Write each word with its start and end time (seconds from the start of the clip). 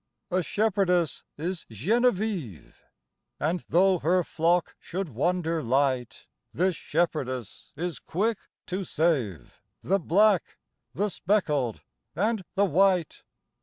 A 0.31 0.41
shepherdess 0.41 1.23
is 1.37 1.67
Genevieve, 1.69 2.75
And 3.39 3.59
though 3.69 3.99
her 3.99 4.23
flock 4.23 4.75
should 4.79 5.09
wander 5.09 5.61
light, 5.61 6.25
This 6.51 6.75
shepherdess 6.75 7.71
is 7.75 7.99
quick 7.99 8.39
to 8.65 8.83
save 8.83 9.61
The 9.83 9.99
black, 9.99 10.57
the 10.91 11.09
speckled 11.09 11.81
and 12.15 12.43
the 12.55 12.65
white. 12.65 13.21